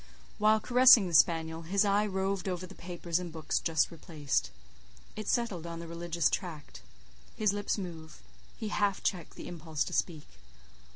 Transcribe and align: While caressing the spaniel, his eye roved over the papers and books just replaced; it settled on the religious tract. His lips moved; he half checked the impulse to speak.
While 0.39 0.59
caressing 0.59 1.05
the 1.07 1.13
spaniel, 1.13 1.61
his 1.61 1.85
eye 1.85 2.07
roved 2.07 2.49
over 2.49 2.65
the 2.65 2.73
papers 2.73 3.19
and 3.19 3.31
books 3.31 3.59
just 3.59 3.91
replaced; 3.91 4.49
it 5.15 5.27
settled 5.27 5.67
on 5.67 5.77
the 5.77 5.85
religious 5.87 6.27
tract. 6.27 6.81
His 7.35 7.53
lips 7.53 7.77
moved; 7.77 8.17
he 8.57 8.69
half 8.69 9.03
checked 9.03 9.35
the 9.35 9.47
impulse 9.47 9.83
to 9.83 9.93
speak. 9.93 10.27